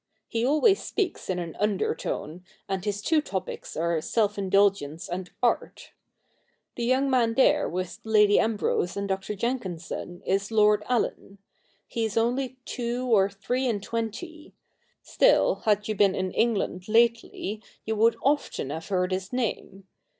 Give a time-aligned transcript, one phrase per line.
[0.27, 5.91] He always speaks in an undertone, and his two topics are self indulgence and art.
[6.75, 9.35] The young man there with Lady Ambrose and Dr.
[9.35, 11.37] Jenkinson, is Lord Allen.
[11.87, 14.55] He is only two or three and twenty;
[15.03, 19.85] still, had you been in England lately, you would often have heard his name.